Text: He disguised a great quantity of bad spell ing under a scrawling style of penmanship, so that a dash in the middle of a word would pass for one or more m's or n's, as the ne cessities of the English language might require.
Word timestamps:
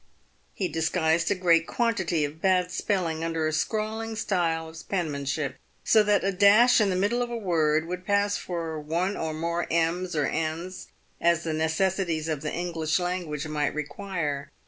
He 0.55 0.67
disguised 0.67 1.29
a 1.29 1.35
great 1.35 1.67
quantity 1.67 2.25
of 2.25 2.41
bad 2.41 2.71
spell 2.71 3.05
ing 3.05 3.23
under 3.23 3.45
a 3.45 3.53
scrawling 3.53 4.15
style 4.15 4.67
of 4.67 4.89
penmanship, 4.89 5.57
so 5.83 6.01
that 6.01 6.23
a 6.23 6.31
dash 6.31 6.81
in 6.81 6.89
the 6.89 6.95
middle 6.95 7.21
of 7.21 7.29
a 7.29 7.37
word 7.37 7.85
would 7.85 8.03
pass 8.07 8.35
for 8.35 8.79
one 8.79 9.15
or 9.15 9.35
more 9.35 9.67
m's 9.69 10.15
or 10.15 10.25
n's, 10.27 10.87
as 11.21 11.43
the 11.43 11.53
ne 11.53 11.67
cessities 11.67 12.27
of 12.27 12.41
the 12.41 12.51
English 12.51 12.97
language 12.97 13.45
might 13.45 13.75
require. 13.75 14.49